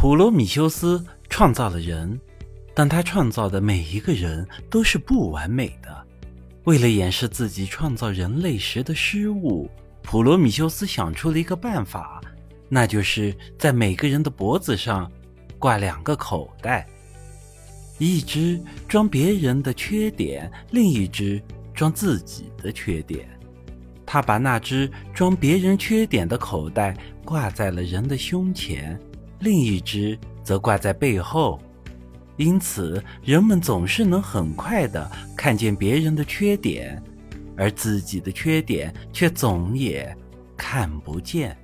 [0.00, 2.20] 普罗米修斯创造了人，
[2.72, 6.06] 但他创造的每一个人都是不完美的。
[6.66, 9.68] 为了掩饰自己创造人类时的失误，
[10.00, 12.20] 普罗米修斯想出了一个办法，
[12.68, 15.10] 那就是在每个人的脖子上
[15.58, 16.86] 挂两个口袋，
[17.98, 21.42] 一只装别人的缺点，另一只
[21.74, 23.28] 装自己的缺点。
[24.06, 28.96] 他把那只装别人缺点的口袋挂在了人的胸前。
[29.40, 31.60] 另一只则挂在背后，
[32.36, 37.02] 因此人们总是能很快的看见别人的缺点，
[37.56, 40.16] 而自己的缺点却总也
[40.56, 41.56] 看不见。